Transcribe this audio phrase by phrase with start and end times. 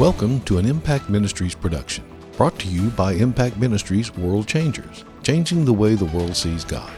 [0.00, 2.04] Welcome to an Impact Ministries production,
[2.38, 6.90] brought to you by Impact Ministries World Changers, changing the way the world sees God.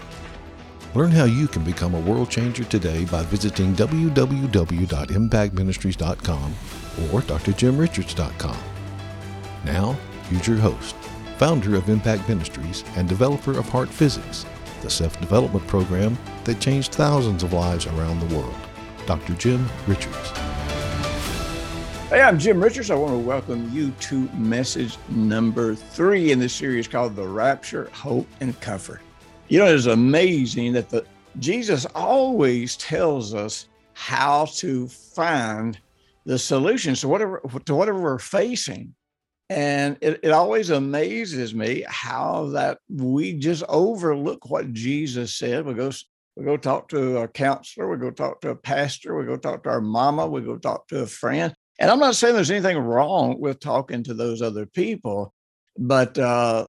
[0.94, 6.54] Learn how you can become a world changer today by visiting www.impactministries.com
[7.12, 8.59] or drjimrichards.com.
[9.64, 9.96] Now,
[10.30, 10.95] here's your host,
[11.39, 14.46] founder of Impact Ministries and developer of Heart Physics,
[14.80, 18.55] the self development program that changed thousands of lives around the world,
[19.07, 19.34] Dr.
[19.34, 20.41] Jim Richards.
[22.12, 22.91] Hey, I'm Jim Richards.
[22.91, 27.88] I want to welcome you to message number three in this series called The Rapture,
[27.95, 29.00] Hope, and Comfort.
[29.48, 31.06] You know, it's amazing that the
[31.38, 35.80] Jesus always tells us how to find
[36.27, 38.95] the solution to whatever to whatever we're facing.
[39.48, 45.65] And it, it always amazes me how that we just overlook what Jesus said.
[45.65, 45.90] We go
[46.37, 49.62] we go talk to a counselor, we go talk to a pastor, we go talk
[49.62, 52.78] to our mama, we go talk to a friend, and I'm not saying there's anything
[52.78, 55.32] wrong with talking to those other people,
[55.79, 56.66] but uh,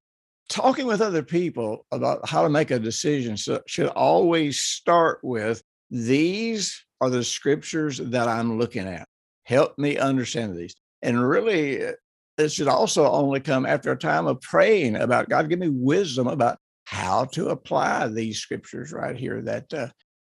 [0.49, 3.35] talking with other people about how to make a decision
[3.67, 9.07] should always start with these are the scriptures that I'm looking at.
[9.45, 10.75] Help me understand these.
[11.01, 11.91] And really, uh,
[12.38, 16.27] it should also only come after a time of praying about God, give me wisdom
[16.27, 19.88] about how to apply these scriptures right here that uh,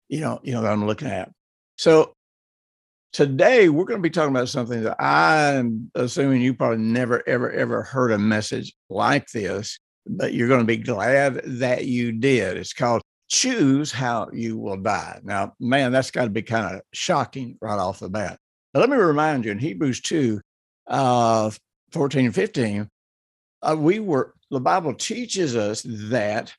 [0.09, 1.31] you know, you know that I'm looking at.
[1.77, 2.14] So
[3.15, 7.49] Today, we're going to be talking about something that I'm assuming you probably never, ever,
[7.49, 12.57] ever heard a message like this, but you're going to be glad that you did.
[12.57, 15.21] It's called Choose How You Will Die.
[15.23, 18.37] Now, man, that's got to be kind of shocking right off the bat.
[18.73, 20.41] But let me remind you in Hebrews 2
[20.87, 21.51] uh,
[21.93, 22.89] 14 and 15,
[23.61, 26.53] uh, we were, the Bible teaches us that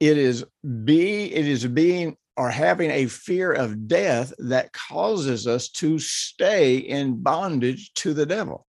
[0.00, 0.44] it is
[0.84, 6.76] be it is being or having a fear of death that causes us to stay
[6.76, 8.66] in bondage to the devil.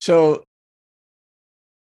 [0.00, 0.44] So,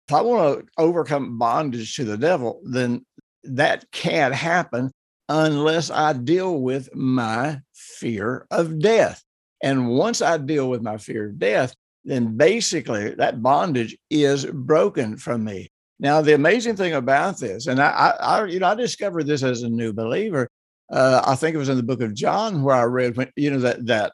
[0.08, 3.04] if I want to overcome bondage to the devil, then
[3.44, 4.92] that can't happen
[5.30, 9.24] unless I deal with my fear of death.
[9.64, 15.18] And once I deal with my fear of death, then basically that bondage is broken
[15.18, 15.72] from me.
[16.00, 19.64] Now, the amazing thing about this, and I, I, you know, I discovered this as
[19.64, 20.48] a new believer,
[20.92, 23.52] uh, I think it was in the book of John where I read when you
[23.52, 24.14] know that that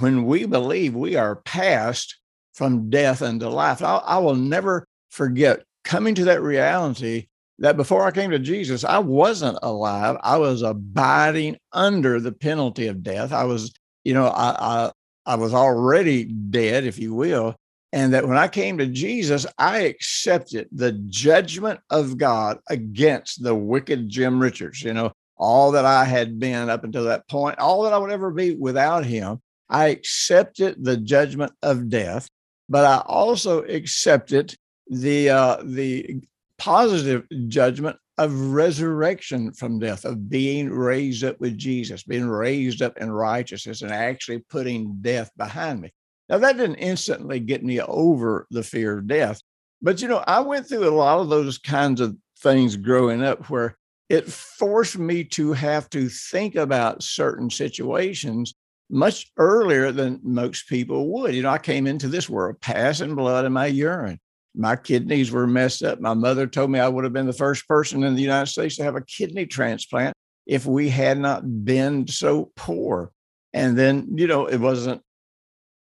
[0.00, 2.18] when we believe we are passed
[2.54, 3.82] from death into life.
[3.82, 7.26] I, I will never forget coming to that reality
[7.58, 10.16] that before I came to Jesus, I wasn't alive.
[10.22, 13.32] I was abiding under the penalty of death.
[13.32, 13.72] I was,
[14.04, 14.92] you know, I, I,
[15.26, 17.54] I was already dead, if you will.
[17.92, 23.54] And that when I came to Jesus, I accepted the judgment of God against the
[23.54, 24.82] wicked Jim Richards.
[24.82, 28.12] You know, all that I had been up until that point, all that I would
[28.12, 29.42] ever be without him.
[29.68, 32.28] I accepted the judgment of death,
[32.68, 34.54] but I also accepted
[34.86, 36.22] the uh, the
[36.58, 42.96] positive judgment of resurrection from death, of being raised up with Jesus, being raised up
[42.98, 45.90] in righteousness, and actually putting death behind me.
[46.28, 49.40] Now that didn't instantly get me over the fear of death,
[49.80, 53.50] but you know I went through a lot of those kinds of things growing up
[53.50, 53.76] where
[54.08, 58.54] it forced me to have to think about certain situations
[58.90, 61.34] much earlier than most people would.
[61.34, 64.18] You know, I came into this world passing blood in my urine.
[64.54, 66.00] My kidneys were messed up.
[66.00, 68.76] My mother told me I would have been the first person in the United States
[68.76, 70.14] to have a kidney transplant
[70.46, 73.10] if we had not been so poor.
[73.54, 75.00] And then, you know, it wasn't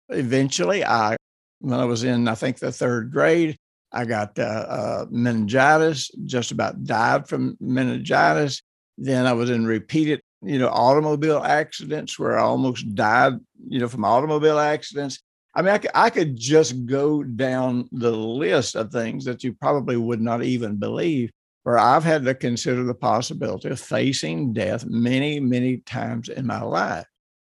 [0.09, 1.17] eventually I,
[1.61, 3.57] when I was in, I think the third grade,
[3.95, 8.61] I got uh, uh, meningitis, just about died from meningitis.
[8.99, 13.35] Then I was in repeated, you know, automobile accidents where I almost died,
[13.69, 15.21] you know, from automobile accidents.
[15.55, 19.53] I mean, I could, I could just go down the list of things that you
[19.55, 21.31] probably would not even believe,
[21.63, 26.63] where I've had to consider the possibility of facing death many, many times in my
[26.63, 27.07] life.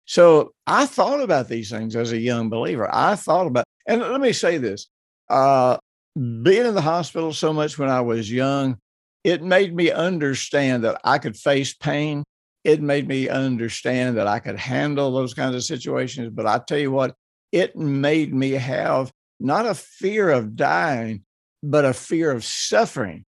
[0.05, 2.87] So I thought about these things as a young believer.
[2.93, 4.87] I thought about, and let me say this
[5.29, 5.77] uh,
[6.17, 8.77] being in the hospital so much when I was young,
[9.23, 12.23] it made me understand that I could face pain.
[12.63, 16.31] It made me understand that I could handle those kinds of situations.
[16.33, 17.15] But I tell you what,
[17.51, 21.23] it made me have not a fear of dying,
[21.61, 23.25] but a fear of suffering.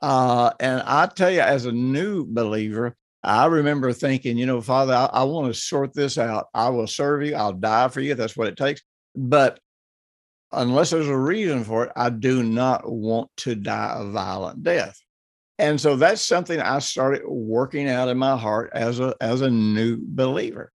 [0.00, 4.94] Uh, and I tell you, as a new believer, I remember thinking, you know, Father,
[4.94, 6.46] I, I want to sort this out.
[6.54, 7.34] I will serve you.
[7.34, 8.14] I'll die for you.
[8.14, 8.80] That's what it takes.
[9.14, 9.60] But
[10.52, 14.98] unless there's a reason for it, I do not want to die a violent death.
[15.58, 19.50] And so that's something I started working out in my heart as a as a
[19.50, 20.72] new believer.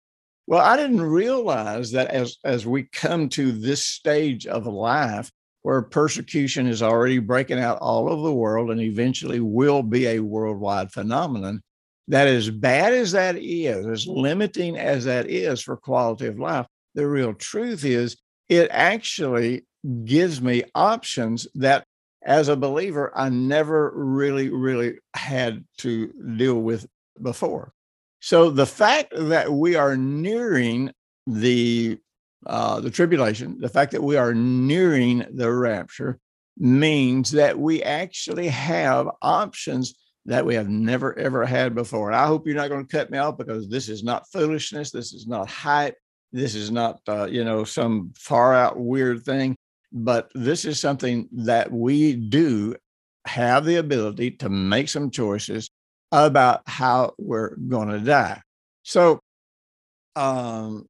[0.47, 5.31] Well, I didn't realize that as, as we come to this stage of life
[5.63, 10.19] where persecution is already breaking out all over the world and eventually will be a
[10.19, 11.63] worldwide phenomenon,
[12.07, 16.67] that as bad as that is, as limiting as that is for quality of life,
[16.93, 18.15] the real truth is
[18.49, 19.65] it actually
[20.03, 21.85] gives me options that
[22.25, 26.87] as a believer I never really, really had to deal with
[27.21, 27.71] before.
[28.19, 30.91] So the fact that we are nearing
[31.27, 31.99] the
[32.47, 36.19] uh, the tribulation, the fact that we are nearing the rapture
[36.57, 39.95] means that we actually have options
[40.25, 42.09] that we have never ever had before.
[42.09, 44.91] And I hope you're not going to cut me off because this is not foolishness.
[44.91, 45.95] This is not hype.
[46.35, 49.55] This is not uh, you know some far out weird thing.
[49.93, 52.75] But this is something that we do
[53.25, 55.69] have the ability to make some choices
[56.11, 58.41] about how we're going to die.
[58.83, 59.21] So,
[60.17, 60.85] um,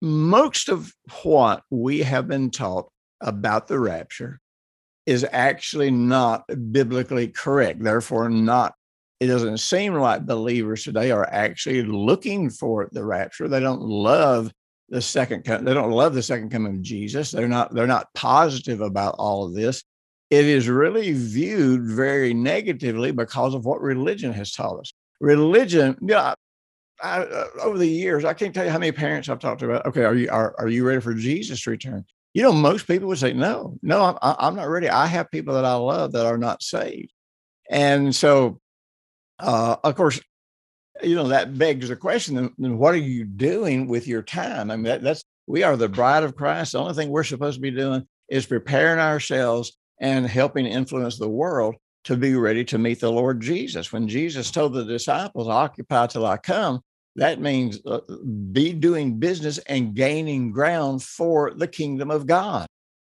[0.00, 0.92] most of
[1.24, 2.88] what we have been taught
[3.20, 4.38] about the rapture
[5.04, 7.82] is actually not biblically correct.
[7.82, 8.75] Therefore, not
[9.20, 13.48] it doesn't seem like believers today are actually looking for the rapture.
[13.48, 14.52] They don't love
[14.88, 17.30] the second they don't love the second coming of Jesus.
[17.30, 19.82] They're not they're not positive about all of this.
[20.30, 24.92] It is really viewed very negatively because of what religion has taught us.
[25.20, 26.34] Religion, yeah,
[27.02, 29.86] I, uh, over the years, I can't tell you how many parents I've talked about.
[29.86, 32.04] Okay, are you are, are you ready for Jesus to return?
[32.34, 34.90] You know, most people would say, no, no, I'm, I'm not ready.
[34.90, 37.12] I have people that I love that are not saved.
[37.70, 38.60] And so,
[39.38, 40.20] uh, of course,
[41.02, 44.70] you know, that begs the question then, what are you doing with your time?
[44.70, 46.72] I mean, that, that's we are the bride of Christ.
[46.72, 51.28] The only thing we're supposed to be doing is preparing ourselves and helping influence the
[51.28, 53.92] world to be ready to meet the Lord Jesus.
[53.92, 56.80] When Jesus told the disciples, Occupy till I come,
[57.16, 58.00] that means uh,
[58.52, 62.66] be doing business and gaining ground for the kingdom of God.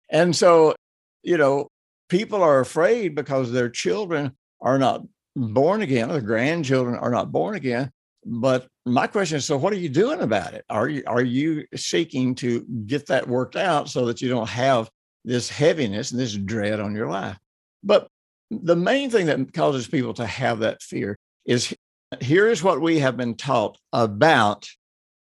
[0.10, 0.76] And so,
[1.24, 1.68] you know,
[2.10, 5.04] people are afraid because their children are not
[5.36, 7.92] born again, their grandchildren are not born again.
[8.26, 10.64] But my question is, so what are you doing about it?
[10.70, 14.90] Are you are you seeking to get that worked out so that you don't have
[15.26, 17.38] this heaviness and this dread on your life?
[17.84, 18.08] But
[18.52, 21.74] the main thing that causes people to have that fear is
[22.20, 24.68] here is what we have been taught about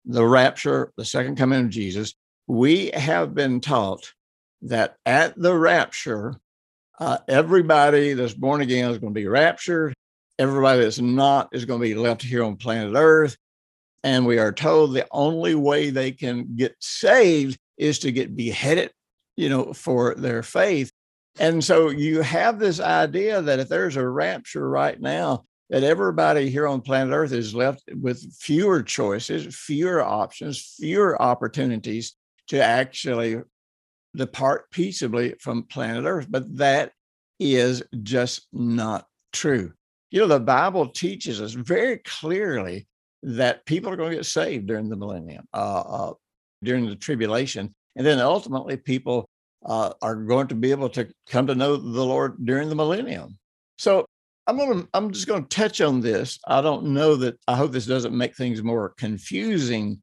[0.06, 2.13] the rapture, the second coming of Jesus.
[2.48, 4.13] We have been taught
[4.62, 6.40] that at the rapture,
[7.00, 9.94] uh, everybody that's born again is going to be raptured.
[10.38, 13.38] Everybody that's not is going to be left here on planet Earth.
[14.03, 18.92] And we are told the only way they can get saved is to get beheaded,
[19.36, 20.92] you know, for their faith.
[21.39, 26.50] And so you have this idea that if there's a rapture right now, that everybody
[26.50, 32.15] here on planet Earth is left with fewer choices, fewer options, fewer opportunities
[32.48, 33.41] to actually
[34.15, 36.27] depart peaceably from planet Earth.
[36.29, 36.91] But that
[37.39, 39.73] is just not true.
[40.12, 42.88] You know, the Bible teaches us very clearly
[43.23, 46.13] that people are going to get saved during the millennium, uh, uh,
[46.63, 47.73] during the tribulation.
[47.95, 49.27] And then ultimately, people
[49.65, 53.38] uh, are going to be able to come to know the Lord during the millennium.
[53.77, 54.06] So
[54.47, 56.39] I'm gonna I'm just gonna touch on this.
[56.47, 60.01] I don't know that I hope this doesn't make things more confusing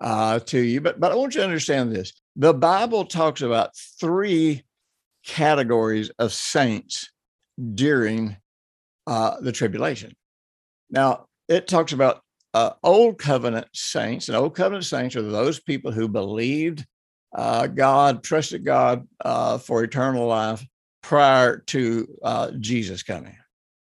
[0.00, 2.12] uh, to you, but but I want you to understand this.
[2.36, 4.64] The Bible talks about three
[5.26, 7.10] categories of saints
[7.74, 8.36] during
[9.06, 10.12] uh, the tribulation.
[10.90, 12.20] Now it talks about
[12.54, 16.84] uh, old covenant saints, and old covenant saints are those people who believed
[17.34, 20.64] uh, God, trusted God uh, for eternal life
[21.02, 23.36] prior to uh, Jesus coming.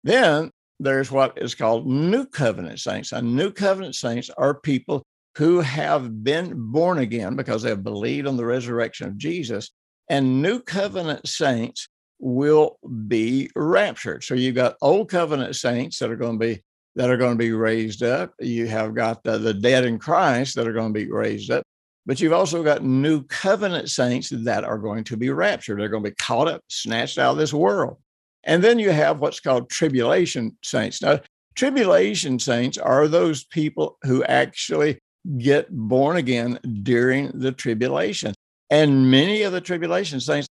[0.02, 3.12] Then there's what is called New Covenant saints.
[3.12, 5.04] And New Covenant saints are people
[5.36, 9.70] who have been born again because they have believed on the resurrection of Jesus.
[10.08, 14.24] And New Covenant saints will be raptured.
[14.24, 16.62] So you've got Old Covenant saints that are going to be
[16.96, 18.34] that are going to be raised up.
[18.40, 21.62] You have got the, the dead in Christ that are going to be raised up.
[22.04, 25.78] But you've also got new covenant saints that are going to be raptured.
[25.78, 27.98] They're going to be caught up, snatched out of this world.
[28.42, 31.00] And then you have what's called tribulation saints.
[31.00, 31.20] Now,
[31.54, 34.98] tribulation saints are those people who actually
[35.38, 38.34] get born again during the tribulation.
[38.70, 40.48] And many of the tribulation saints,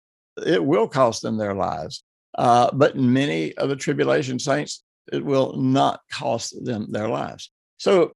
[0.45, 2.05] it will cost them their lives.
[2.37, 7.51] Uh, but many of the tribulation saints, it will not cost them their lives.
[7.79, 8.13] So,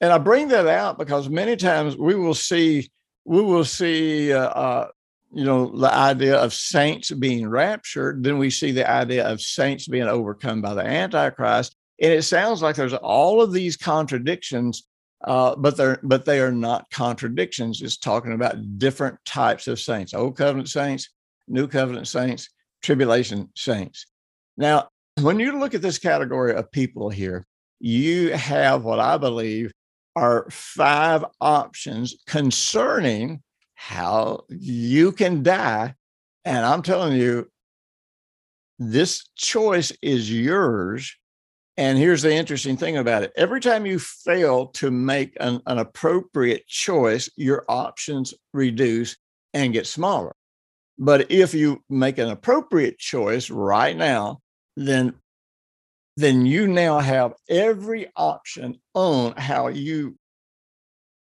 [0.00, 2.90] and I bring that out because many times we will see,
[3.24, 4.88] we will see uh, uh,
[5.32, 9.86] you know, the idea of saints being raptured, then we see the idea of saints
[9.86, 11.74] being overcome by the Antichrist.
[12.00, 14.87] And it sounds like there's all of these contradictions
[15.24, 17.82] uh, but they're but they are not contradictions.
[17.82, 21.08] It's talking about different types of saints: old covenant saints,
[21.48, 22.48] new covenant saints,
[22.82, 24.06] tribulation saints.
[24.56, 24.88] Now,
[25.20, 27.46] when you look at this category of people here,
[27.80, 29.72] you have what I believe
[30.16, 33.42] are five options concerning
[33.74, 35.94] how you can die.
[36.44, 37.48] And I'm telling you,
[38.78, 41.16] this choice is yours.
[41.78, 45.78] And here's the interesting thing about it every time you fail to make an, an
[45.78, 49.16] appropriate choice, your options reduce
[49.54, 50.34] and get smaller.
[50.98, 54.40] But if you make an appropriate choice right now,
[54.76, 55.14] then
[56.16, 60.16] then you now have every option on how you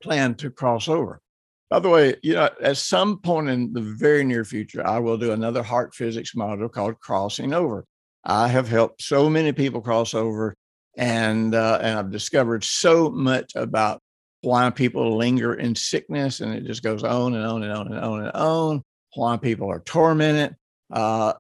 [0.03, 1.23] plan to cross over.
[1.71, 5.17] By the way, you know, at some point in the very near future, I will
[5.17, 7.87] do another heart physics module called Crossing Over.
[8.25, 10.55] I have helped so many people cross over,
[10.97, 14.01] and uh, and I've discovered so much about
[14.43, 17.99] why people linger in sickness, and it just goes on and on and on and
[17.99, 18.83] on and on.
[19.15, 20.57] Why people are tormented,
[20.93, 21.35] uh,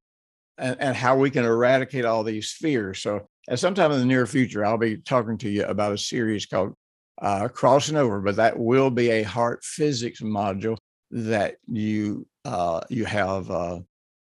[0.58, 3.00] and, and how we can eradicate all these fears.
[3.00, 5.98] So, at some time in the near future, I'll be talking to you about a
[5.98, 6.74] series called
[7.20, 10.76] uh, crossing over, but that will be a heart physics module
[11.12, 13.78] that you uh, you have uh,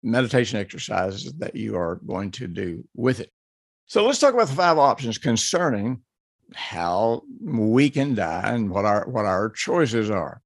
[0.04, 3.30] meditation exercises that you are going to do with it.
[3.86, 6.00] So let's talk about the five options concerning
[6.54, 10.40] how we can die and what our what our choices are.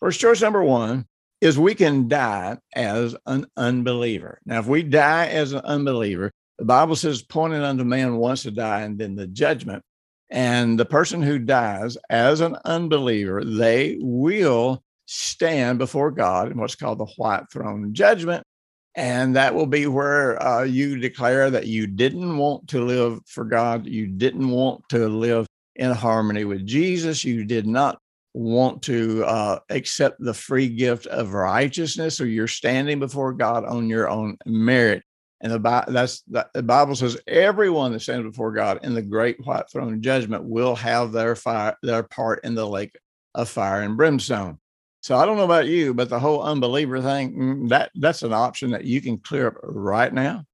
[0.00, 1.06] First choice number one
[1.40, 4.40] is we can die as an unbeliever.
[4.46, 8.52] Now, if we die as an unbeliever, the Bible says, pointing unto man once to
[8.52, 9.82] die and then the judgment.
[10.30, 16.76] And the person who dies as an unbeliever, they will stand before God in what's
[16.76, 18.44] called the white throne judgment.
[18.94, 23.44] And that will be where uh, you declare that you didn't want to live for
[23.44, 23.86] God.
[23.86, 25.46] You didn't want to live
[25.76, 27.24] in harmony with Jesus.
[27.24, 27.98] You did not
[28.34, 33.88] want to uh, accept the free gift of righteousness, or you're standing before God on
[33.88, 35.02] your own merit.
[35.40, 39.64] And the, that's, the Bible says everyone that stands before God in the great white
[39.70, 42.96] throne judgment will have their fire, their part in the lake
[43.34, 44.58] of fire and brimstone.
[45.02, 48.32] So I don't know about you, but the whole unbeliever thing, mm, that that's an
[48.32, 50.44] option that you can clear up right now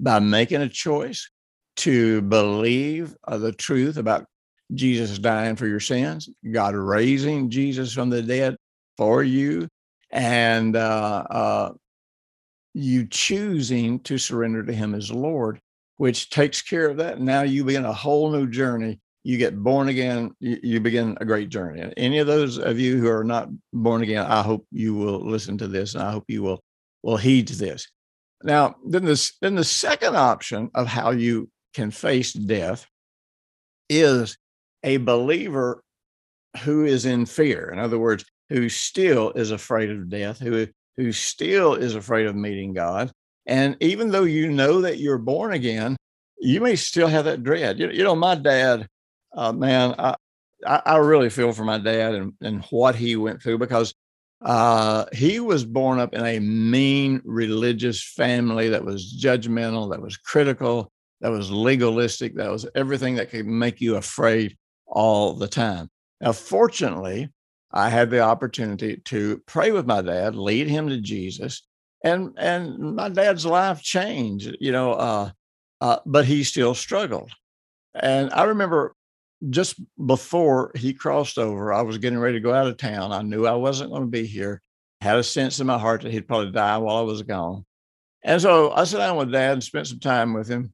[0.00, 1.30] by making a choice
[1.76, 4.26] to believe uh, the truth about
[4.74, 8.56] Jesus dying for your sins, God raising Jesus from the dead
[8.96, 9.68] for you,
[10.10, 11.72] and uh, uh,
[12.72, 15.60] you choosing to surrender to him as Lord,
[15.98, 17.20] which takes care of that.
[17.20, 19.00] Now you begin a whole new journey.
[19.24, 21.80] You get born again, you, you begin a great journey.
[21.80, 25.20] And any of those of you who are not born again, I hope you will
[25.20, 26.60] listen to this and I hope you will
[27.02, 27.88] will heed to this.
[28.42, 32.86] Now, then this then the second option of how you can face death
[33.88, 34.36] is
[34.82, 35.82] a believer
[36.62, 37.70] who is in fear.
[37.70, 42.34] In other words, who still is afraid of death, who who still is afraid of
[42.34, 43.10] meeting God.
[43.46, 45.96] And even though you know that you're born again,
[46.38, 47.78] you may still have that dread.
[47.78, 48.86] You, you know, my dad,
[49.38, 50.16] uh, man, I,
[50.66, 53.94] I really feel for my dad and, and what he went through because
[54.44, 60.16] uh, he was born up in a mean religious family that was judgmental, that was
[60.16, 60.90] critical,
[61.20, 65.88] that was legalistic, that was everything that could make you afraid all the time.
[66.20, 67.30] Now, fortunately,
[67.72, 71.62] I had the opportunity to pray with my dad, lead him to Jesus,
[72.02, 74.56] and and my dad's life changed.
[74.58, 75.30] You know, uh,
[75.80, 77.30] uh, but he still struggled.
[77.94, 78.94] And I remember
[79.50, 83.12] just before he crossed over, I was getting ready to go out of town.
[83.12, 84.62] I knew I wasn't going to be here.
[85.00, 87.64] Had a sense in my heart that he'd probably die while I was gone.
[88.24, 90.72] And so I sat down with dad and spent some time with him.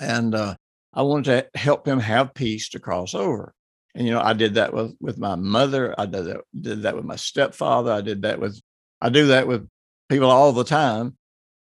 [0.00, 0.56] And uh,
[0.92, 3.54] I wanted to help him have peace to cross over.
[3.94, 5.94] And you know, I did that with with my mother.
[5.98, 7.92] I did that did that with my stepfather.
[7.92, 8.60] I did that with
[9.00, 9.68] I do that with
[10.08, 11.16] people all the time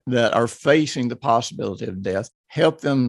[0.08, 2.30] that are facing the possibility of death.
[2.48, 3.08] Help them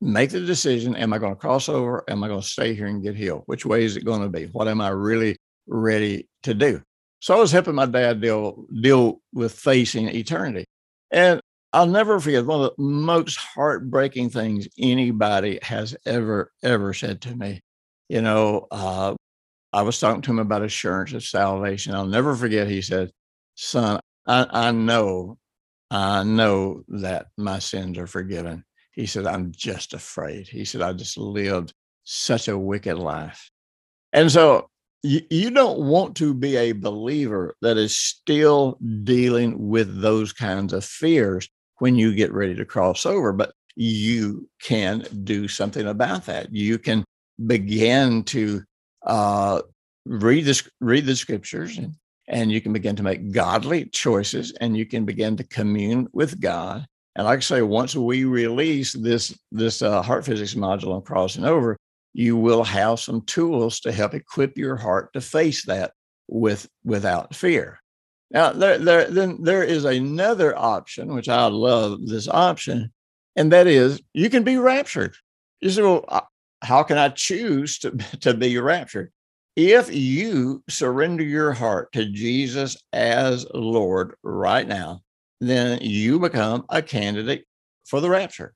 [0.00, 2.04] make the decision: Am I going to cross over?
[2.08, 3.42] Am I going to stay here and get healed?
[3.46, 4.46] Which way is it going to be?
[4.46, 6.82] What am I really ready to do?
[7.20, 10.64] So I was helping my dad deal deal with facing eternity,
[11.10, 11.40] and
[11.72, 17.36] I'll never forget one of the most heartbreaking things anybody has ever ever said to
[17.36, 17.60] me
[18.10, 19.14] you know, uh,
[19.72, 21.94] I was talking to him about assurance of salvation.
[21.94, 22.68] I'll never forget.
[22.68, 23.12] He said,
[23.54, 25.38] "Son, I, I know,
[25.92, 30.92] I know that my sins are forgiven." He said, "I'm just afraid." He said, "I
[30.92, 31.72] just lived
[32.04, 33.50] such a wicked life,"
[34.12, 34.68] and so
[35.02, 40.72] you, you don't want to be a believer that is still dealing with those kinds
[40.72, 43.32] of fears when you get ready to cross over.
[43.32, 46.52] But you can do something about that.
[46.52, 47.04] You can
[47.46, 48.62] begin to
[49.06, 49.62] uh,
[50.04, 51.94] read this, read the scriptures, and,
[52.28, 56.40] and you can begin to make godly choices, and you can begin to commune with
[56.40, 56.86] God.
[57.16, 61.44] And like I say, once we release this this uh, heart physics module on crossing
[61.44, 61.76] over,
[62.12, 65.92] you will have some tools to help equip your heart to face that
[66.28, 67.80] with without fear.
[68.30, 72.92] Now, there, there, then there is another option, which I love this option,
[73.34, 75.14] and that is you can be raptured.
[75.60, 76.28] You say, well,
[76.62, 77.90] how can I choose to,
[78.20, 79.12] to be raptured?
[79.56, 85.02] If you surrender your heart to Jesus as Lord right now,
[85.40, 87.44] then you become a candidate
[87.84, 88.54] for the rapture.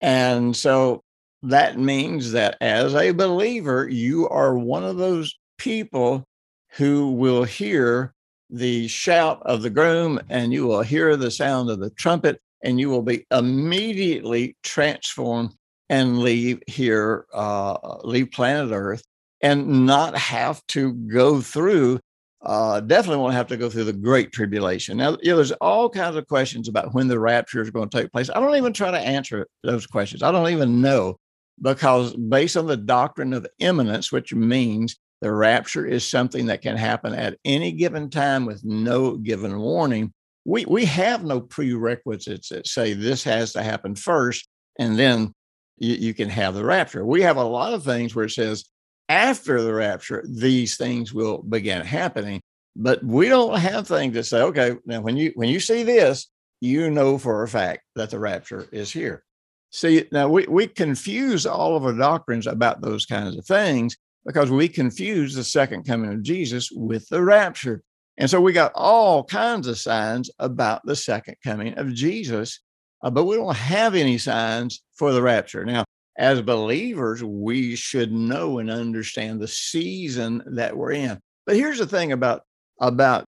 [0.00, 1.02] And so
[1.42, 6.24] that means that as a believer, you are one of those people
[6.72, 8.12] who will hear
[8.50, 12.80] the shout of the groom and you will hear the sound of the trumpet and
[12.80, 15.54] you will be immediately transformed
[15.90, 19.04] and leave here, uh, leave planet Earth
[19.42, 22.00] and not have to go through
[22.44, 24.98] uh, definitely won't have to go through the great tribulation.
[24.98, 28.02] Now, you know, there's all kinds of questions about when the rapture is going to
[28.02, 28.28] take place.
[28.28, 30.22] I don't even try to answer those questions.
[30.22, 31.18] I don't even know
[31.62, 36.76] because based on the doctrine of imminence, which means the rapture is something that can
[36.76, 40.12] happen at any given time with no given warning.
[40.44, 44.46] We, we have no prerequisites that say this has to happen first
[44.78, 45.32] and then
[45.78, 47.06] you, you can have the rapture.
[47.06, 48.64] We have a lot of things where it says
[49.08, 52.40] after the rapture, these things will begin happening.
[52.76, 56.28] But we don't have things that say, okay, now when you when you see this,
[56.60, 59.22] you know for a fact that the rapture is here.
[59.70, 64.50] See, now we, we confuse all of our doctrines about those kinds of things because
[64.50, 67.82] we confuse the second coming of Jesus with the rapture.
[68.16, 72.60] And so we got all kinds of signs about the second coming of Jesus,
[73.02, 75.64] uh, but we don't have any signs for the rapture.
[75.64, 75.84] Now,
[76.16, 81.18] as believers, we should know and understand the season that we're in.
[81.46, 82.42] But here's the thing about,
[82.80, 83.24] about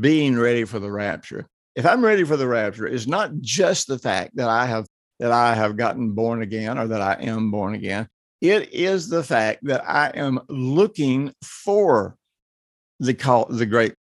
[0.00, 1.46] being ready for the rapture.
[1.74, 4.86] If I'm ready for the rapture, it's not just the fact that I have
[5.18, 8.06] that I have gotten born again or that I am born again.
[8.40, 12.16] It is the fact that I am looking for
[13.00, 13.94] the call, the great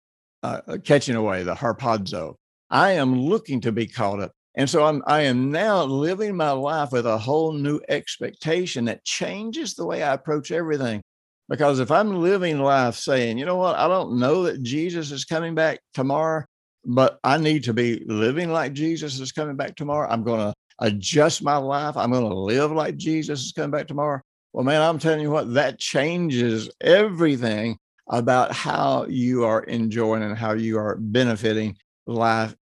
[0.43, 2.35] uh, catching away, the harpazo.
[2.69, 4.31] I am looking to be caught up.
[4.57, 9.03] And so I'm, I am now living my life with a whole new expectation that
[9.03, 11.01] changes the way I approach everything.
[11.49, 15.25] Because if I'm living life saying, you know what, I don't know that Jesus is
[15.25, 16.45] coming back tomorrow,
[16.85, 20.09] but I need to be living like Jesus is coming back tomorrow.
[20.09, 21.97] I'm going to adjust my life.
[21.97, 24.21] I'm going to live like Jesus is coming back tomorrow.
[24.53, 30.37] Well, man, I'm telling you what, that changes everything about how you are enjoying and
[30.37, 31.75] how you are benefiting
[32.07, 32.55] life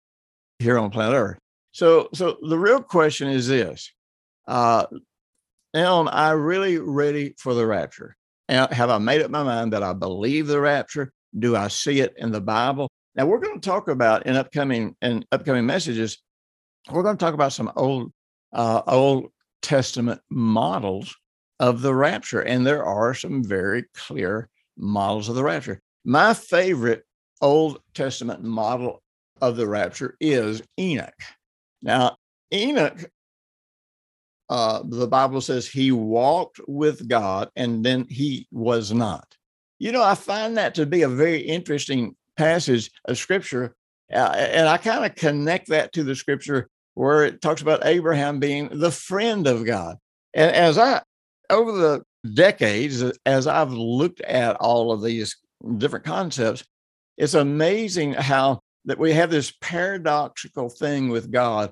[0.60, 1.38] here on planet Earth.
[1.74, 3.92] So, so the real question is this:
[4.48, 4.86] uh,
[5.74, 8.16] Am I really ready for the rapture?
[8.48, 11.12] Have I made up my mind that I believe the rapture?
[11.38, 12.90] Do I see it in the Bible?
[13.16, 16.20] Now we're going to talk about in upcoming in upcoming messages.
[16.92, 18.12] We're going to talk about some old
[18.54, 19.32] uh, Old
[19.64, 21.16] Testament models
[21.60, 25.82] of the rapture, and there are some very clear models of the rapture.
[26.06, 27.04] My favorite
[27.42, 29.02] Old Testament model
[29.42, 31.14] of the rapture is Enoch.
[31.84, 32.16] Now,
[32.54, 33.06] Enoch,
[34.50, 39.36] uh, the Bible says he walked with God and then he was not.
[39.80, 43.76] You know, I find that to be a very interesting passage of scripture.
[44.12, 48.40] Uh, and I kind of connect that to the scripture where it talks about Abraham
[48.40, 49.98] being the friend of God.
[50.34, 51.02] And as I,
[51.50, 55.36] over the decades, as I've looked at all of these
[55.78, 56.64] different concepts,
[57.18, 61.72] it's amazing how that we have this paradoxical thing with God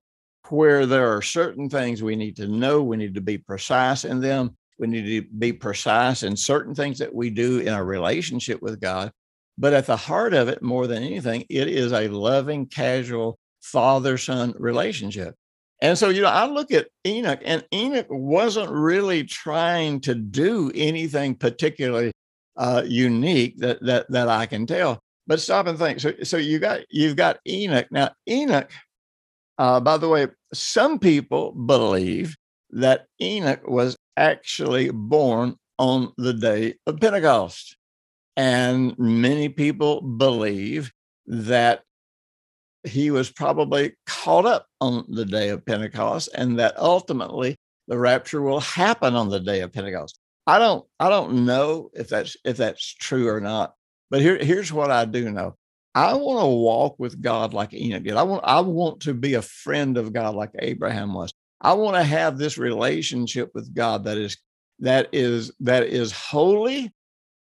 [0.49, 4.19] where there are certain things we need to know, we need to be precise in
[4.19, 8.61] them, we need to be precise in certain things that we do in our relationship
[8.61, 9.11] with God.
[9.57, 14.17] But at the heart of it, more than anything, it is a loving, casual father
[14.17, 15.35] son relationship.
[15.81, 20.71] And so, you know, I look at Enoch, and Enoch wasn't really trying to do
[20.75, 22.11] anything particularly
[22.57, 25.01] uh, unique that that that I can tell.
[25.27, 25.99] But stop and think.
[25.99, 27.87] So, so you got you've got Enoch.
[27.91, 28.71] Now, Enoch,
[29.57, 32.35] uh, by the way, some people believe
[32.71, 37.77] that Enoch was actually born on the day of Pentecost,
[38.35, 40.91] and many people believe
[41.27, 41.83] that
[42.83, 47.55] he was probably caught up on the day of Pentecost and that ultimately
[47.87, 50.19] the rapture will happen on the day of Pentecost.
[50.47, 53.75] I don't I don't know if that's if that's true or not.
[54.11, 55.55] But here, here's what I do know.
[55.95, 58.15] I want to walk with God like Enoch did.
[58.15, 61.33] I want I want to be a friend of God like Abraham was.
[61.61, 64.37] I want to have this relationship with God that is
[64.79, 66.93] that is that is holy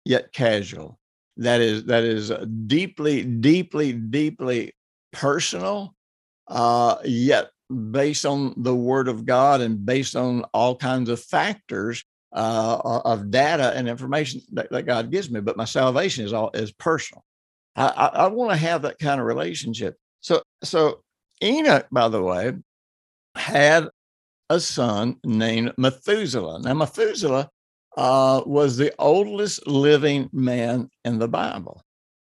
[0.04, 0.98] yet casual.
[1.36, 2.32] That is that is
[2.66, 4.72] deeply, deeply, deeply
[5.12, 5.94] personal,
[6.48, 7.50] uh, yet
[7.90, 13.30] based on the Word of God and based on all kinds of factors uh, of
[13.30, 15.40] data and information that, that, God gives me.
[15.40, 17.24] But my salvation is all is personal.
[17.76, 19.96] I, I, I want to have that kind of relationship.
[20.20, 21.02] So so
[21.42, 22.52] Enoch, by the way,
[23.34, 23.88] had
[24.48, 26.60] a son named Methuselah.
[26.60, 27.50] Now Methuselah
[27.96, 31.82] uh, was the oldest living man in the Bible,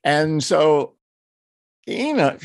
[0.02, 0.94] and so
[1.88, 2.42] Enoch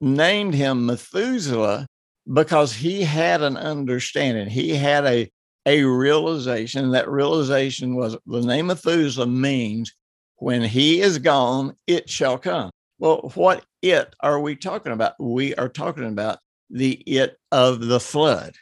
[0.00, 1.86] named him Methuselah
[2.32, 4.48] because he had an understanding.
[4.48, 5.30] He had a
[5.66, 6.90] a realization.
[6.90, 9.94] That realization was the name of Methuselah means
[10.36, 12.70] when he is gone, it shall come.
[12.98, 15.14] Well, what it are we talking about?
[15.18, 16.38] We are talking about
[16.70, 18.54] the it of the flood.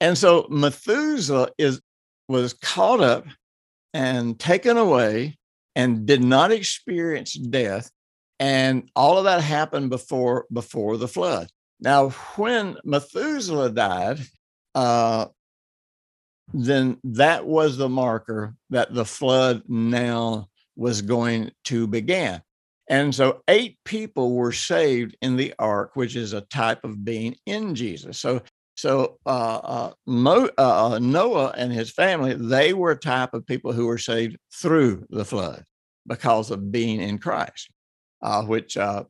[0.00, 1.80] And so Methuselah is
[2.28, 3.26] was caught up
[3.94, 5.36] and taken away
[5.76, 7.90] and did not experience death.
[8.40, 11.48] And all of that happened before before the flood.
[11.80, 14.20] Now, when Methuselah died,
[14.74, 15.26] uh,
[16.52, 22.42] then that was the marker that the flood now was going to begin.
[22.88, 27.36] And so eight people were saved in the ark, which is a type of being
[27.46, 28.18] in Jesus.
[28.18, 28.42] So,
[28.76, 33.46] so uh, uh, Mo, uh, uh Noah and his family, they were a type of
[33.46, 35.64] people who were saved through the flood
[36.06, 37.70] because of being in Christ,
[38.22, 39.04] uh, which uh,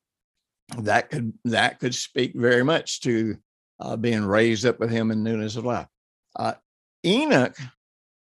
[0.78, 3.36] that could that could speak very much to
[4.00, 5.88] being raised up with him in newness of life.
[7.04, 7.56] Enoch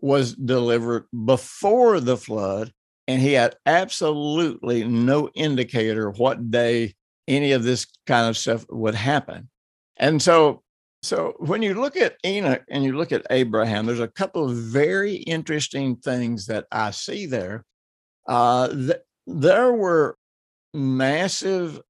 [0.01, 2.73] was delivered before the flood,
[3.07, 6.95] and he had absolutely no indicator what day
[7.27, 9.49] any of this kind of stuff would happen.
[9.97, 10.63] And so,
[11.03, 14.57] so when you look at Enoch and you look at Abraham, there's a couple of
[14.57, 17.65] very interesting things that I see there.
[18.27, 20.17] Uh, th- there were
[20.73, 21.81] massive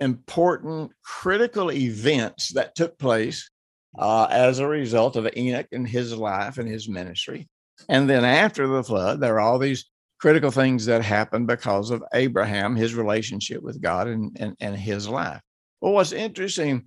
[0.00, 3.50] important critical events that took place
[3.98, 7.48] uh, as a result of Enoch and his life and his ministry.
[7.88, 9.84] And then after the flood, there are all these
[10.20, 15.08] critical things that happen because of Abraham, his relationship with God and, and, and his
[15.08, 15.40] life.
[15.80, 16.84] Well, what's interesting,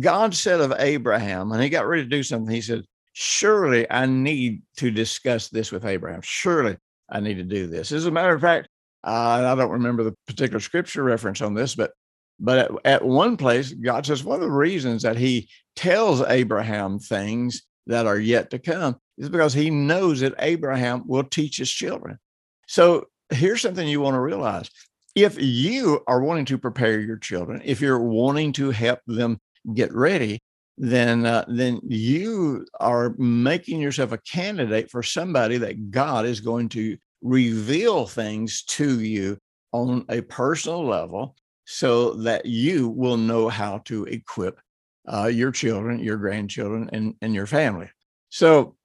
[0.00, 4.06] God said of Abraham, and he got ready to do something, he said, Surely I
[4.06, 6.20] need to discuss this with Abraham.
[6.22, 6.76] Surely
[7.08, 7.92] I need to do this.
[7.92, 8.68] As a matter of fact,
[9.06, 11.92] uh, I don't remember the particular scripture reference on this, but
[12.40, 16.98] but at, at one place, God says one of the reasons that he tells Abraham
[16.98, 21.70] things that are yet to come is because he knows that Abraham will teach his
[21.70, 22.18] children.
[22.66, 24.70] So here's something you want to realize.
[25.14, 29.38] If you are wanting to prepare your children, if you're wanting to help them
[29.74, 30.40] get ready,
[30.76, 36.68] then uh, then you are making yourself a candidate for somebody that God is going
[36.70, 39.38] to reveal things to you
[39.72, 44.60] on a personal level so that you will know how to equip
[45.06, 47.90] uh, your children, your grandchildren, and, and your family.
[48.30, 48.76] So,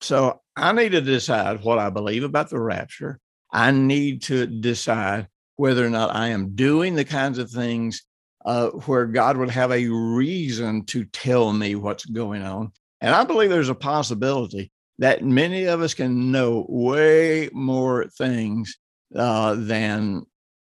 [0.00, 3.18] so I need to decide what I believe about the rapture.
[3.52, 8.04] I need to decide whether or not I am doing the kinds of things
[8.44, 12.72] uh, where God would have a reason to tell me what's going on.
[13.00, 18.78] And I believe there's a possibility that many of us can know way more things
[19.14, 20.24] uh, than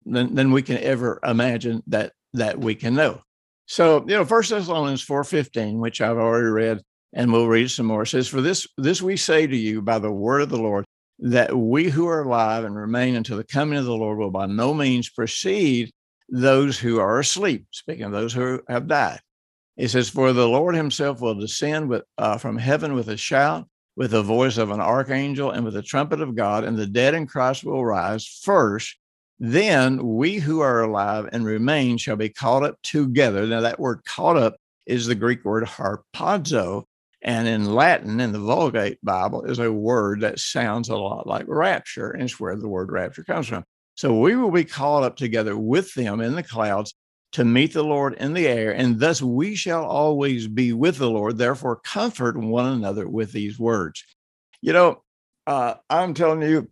[0.07, 3.21] than, than we can ever imagine that that we can know.
[3.67, 8.07] So, you know, First Thessalonians 4:15, which I've already read, and we'll read some more,
[8.07, 10.85] says, For this, this we say to you by the word of the Lord,
[11.19, 14.47] that we who are alive and remain until the coming of the Lord will by
[14.47, 15.91] no means precede
[16.29, 19.21] those who are asleep, speaking of those who have died.
[19.77, 23.67] It says, For the Lord himself will descend with, uh, from heaven with a shout,
[23.97, 27.15] with the voice of an archangel, and with the trumpet of God, and the dead
[27.15, 28.97] in Christ will rise first.
[29.39, 33.47] Then we who are alive and remain shall be caught up together.
[33.47, 36.85] Now, that word caught up is the Greek word harpazo.
[37.23, 41.45] And in Latin, in the Vulgate Bible, is a word that sounds a lot like
[41.49, 43.65] rapture, and it's where the word rapture comes from.
[43.97, 46.95] So we will be caught up together with them in the clouds
[47.33, 51.11] to meet the Lord in the air, and thus we shall always be with the
[51.11, 51.39] Lord.
[51.39, 54.05] Therefore, comfort one another with these words.
[54.61, 55.03] You know,
[55.47, 56.71] uh, I'm telling you,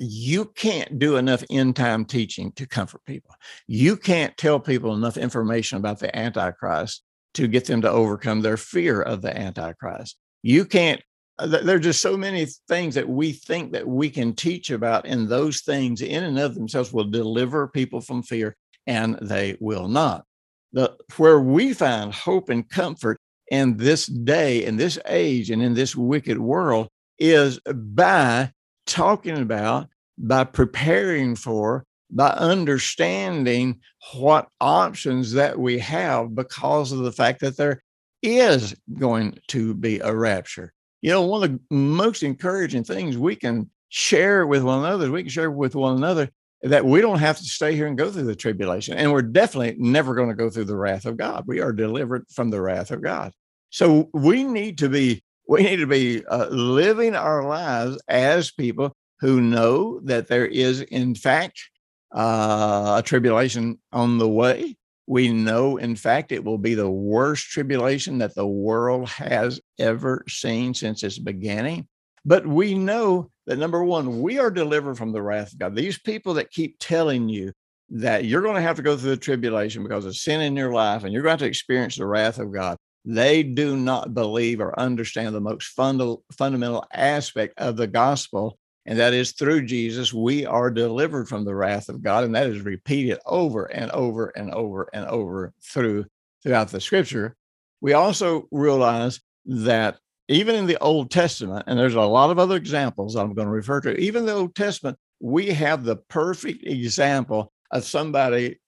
[0.00, 3.34] you can't do enough end time teaching to comfort people.
[3.66, 7.02] You can't tell people enough information about the Antichrist
[7.34, 10.16] to get them to overcome their fear of the Antichrist.
[10.42, 11.00] You can't,
[11.38, 15.06] uh, there are just so many things that we think that we can teach about,
[15.06, 18.56] and those things in and of themselves will deliver people from fear,
[18.86, 20.24] and they will not.
[20.72, 23.18] The, where we find hope and comfort
[23.50, 28.52] in this day, in this age, and in this wicked world is by
[28.88, 33.78] talking about by preparing for, by understanding
[34.14, 37.82] what options that we have because of the fact that there
[38.22, 40.72] is going to be a rapture.
[41.02, 45.22] You know, one of the most encouraging things we can share with one another, we
[45.22, 46.28] can share with one another
[46.62, 48.96] that we don't have to stay here and go through the tribulation.
[48.96, 51.44] And we're definitely never going to go through the wrath of God.
[51.46, 53.32] We are delivered from the wrath of God.
[53.70, 58.92] So we need to be we need to be uh, living our lives as people
[59.20, 61.70] who know that there is in fact
[62.14, 64.76] uh, a tribulation on the way.
[65.06, 70.22] We know, in fact, it will be the worst tribulation that the world has ever
[70.28, 71.88] seen since its beginning.
[72.26, 75.74] But we know that number one, we are delivered from the wrath of God.
[75.74, 77.52] These people that keep telling you
[77.88, 80.72] that you're going to have to go through the tribulation because of sin in your
[80.72, 84.78] life and you're going to experience the wrath of God, they do not believe or
[84.78, 88.58] understand the most funda- fundamental aspect of the gospel.
[88.86, 92.24] And that is through Jesus, we are delivered from the wrath of God.
[92.24, 96.06] And that is repeated over and over and over and over through
[96.42, 97.36] throughout the scripture.
[97.80, 102.56] We also realize that even in the Old Testament, and there's a lot of other
[102.56, 107.52] examples I'm going to refer to, even the Old Testament, we have the perfect example
[107.70, 108.58] of somebody,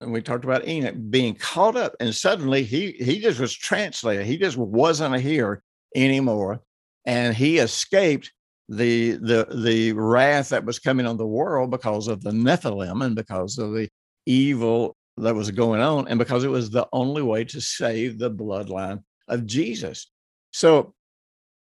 [0.00, 4.26] and we talked about Enoch being caught up, and suddenly he he just was translated.
[4.26, 5.62] He just wasn't here
[5.94, 6.60] anymore,
[7.04, 8.32] and he escaped
[8.68, 13.14] the the the wrath that was coming on the world because of the Nephilim and
[13.14, 13.88] because of the
[14.26, 18.30] evil that was going on, and because it was the only way to save the
[18.30, 20.10] bloodline of Jesus.
[20.52, 20.94] So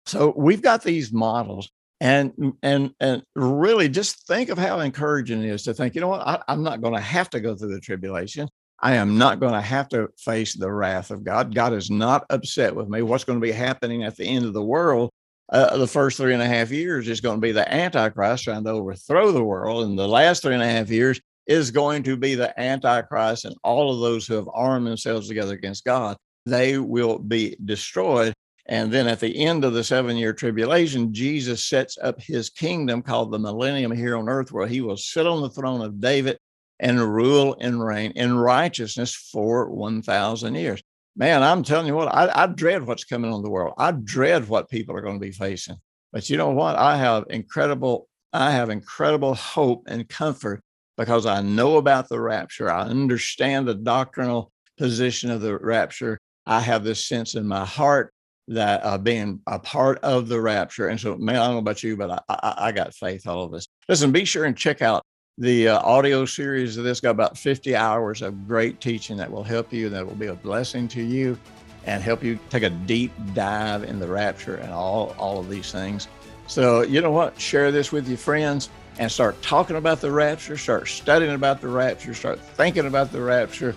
[0.06, 5.50] so we've got these models and and and really just think of how encouraging it
[5.50, 6.22] is to think you know what?
[6.22, 8.48] I, i'm not going to have to go through the tribulation.
[8.80, 11.56] I am not going to have to face the wrath of god.
[11.56, 13.02] God is not upset with me.
[13.02, 15.10] What's going to be happening at the end of the world
[15.50, 18.64] uh, the first three and a half years is going to be the antichrist trying
[18.66, 22.18] to overthrow the world and the last three and a half years is going to
[22.18, 26.18] be the antichrist and all of those who have armed themselves together against god.
[26.46, 28.34] They will be destroyed
[28.70, 33.02] and then at the end of the seven year tribulation, Jesus sets up his kingdom
[33.02, 36.38] called the millennium here on earth, where he will sit on the throne of David
[36.80, 40.84] and rule and reign in righteousness for 1,000 years.
[41.16, 43.74] Man, I'm telling you what, I, I dread what's coming on the world.
[43.78, 45.78] I dread what people are going to be facing.
[46.12, 46.76] But you know what?
[46.76, 50.62] I have incredible, I have incredible hope and comfort
[50.98, 52.70] because I know about the rapture.
[52.70, 56.20] I understand the doctrinal position of the rapture.
[56.46, 58.14] I have this sense in my heart
[58.48, 60.88] that uh, being a part of the rapture.
[60.88, 63.44] And so, man, I don't know about you, but I, I, I got faith all
[63.44, 63.68] of this.
[63.90, 65.04] Listen, be sure and check out
[65.38, 67.00] the uh, audio series of this.
[67.00, 70.36] Got about 50 hours of great teaching that will help you, that will be a
[70.36, 71.38] blessing to you
[71.86, 75.72] and help you take a deep dive in the rapture and all, all of these
[75.72, 76.08] things.
[76.48, 77.40] So, you know what?
[77.40, 81.68] Share this with your friends and start talking about the rapture, start studying about the
[81.68, 83.76] rapture, start thinking about the rapture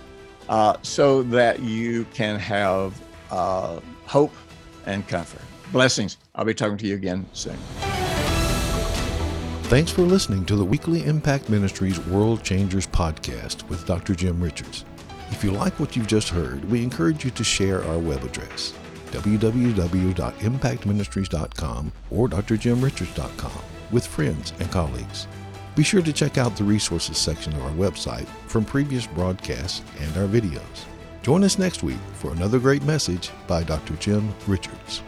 [0.49, 4.33] uh, so that you can have uh, hope
[4.87, 5.43] and comfort.
[5.73, 6.19] Blessings.
[6.35, 7.57] I'll be talking to you again soon.
[9.65, 14.17] Thanks for listening to the weekly Impact Ministries World Changers podcast with Dr.
[14.17, 14.85] Jim Richards.
[15.31, 18.75] If you like what you've just heard, we encourage you to share our web address
[19.13, 25.27] www.impactministries.com or drjimrichards.com with friends and colleagues.
[25.75, 30.17] Be sure to check out the resources section of our website from previous broadcasts and
[30.17, 30.90] our videos.
[31.23, 33.95] Join us next week for another great message by Dr.
[33.97, 35.03] Jim Richards.